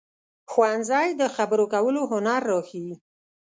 [0.51, 2.95] ښوونځی د خبرو کولو هنر راښيي